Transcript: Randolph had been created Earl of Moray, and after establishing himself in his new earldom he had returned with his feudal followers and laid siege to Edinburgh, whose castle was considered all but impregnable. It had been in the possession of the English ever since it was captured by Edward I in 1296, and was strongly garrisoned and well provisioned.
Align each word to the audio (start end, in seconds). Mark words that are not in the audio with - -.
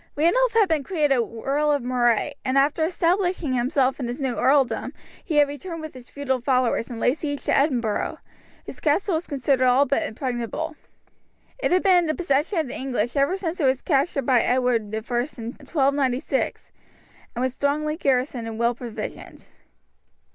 Randolph 0.15 0.53
had 0.53 0.67
been 0.67 0.83
created 0.83 1.19
Earl 1.21 1.71
of 1.71 1.83
Moray, 1.83 2.33
and 2.43 2.57
after 2.57 2.83
establishing 2.83 3.53
himself 3.53 3.99
in 3.99 4.07
his 4.07 4.19
new 4.19 4.35
earldom 4.35 4.93
he 5.23 5.35
had 5.35 5.47
returned 5.47 5.81
with 5.81 5.93
his 5.93 6.09
feudal 6.09 6.41
followers 6.41 6.89
and 6.89 6.99
laid 6.99 7.19
siege 7.19 7.43
to 7.43 7.55
Edinburgh, 7.55 8.17
whose 8.65 8.79
castle 8.79 9.13
was 9.13 9.27
considered 9.27 9.65
all 9.67 9.85
but 9.85 10.01
impregnable. 10.01 10.75
It 11.59 11.69
had 11.69 11.83
been 11.83 11.99
in 11.99 12.05
the 12.07 12.15
possession 12.15 12.57
of 12.57 12.67
the 12.69 12.75
English 12.75 13.15
ever 13.15 13.37
since 13.37 13.59
it 13.59 13.65
was 13.65 13.83
captured 13.83 14.25
by 14.25 14.41
Edward 14.41 14.81
I 14.91 14.97
in 14.97 15.03
1296, 15.03 16.71
and 17.35 17.43
was 17.43 17.53
strongly 17.53 17.95
garrisoned 17.95 18.47
and 18.47 18.57
well 18.57 18.73
provisioned. 18.73 19.49